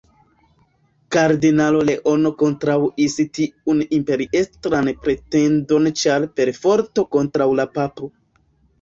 [1.15, 8.15] Kardinalo Leono kontraŭis tiun imperiestran pretendon ĉar perforto kontraŭ la papo.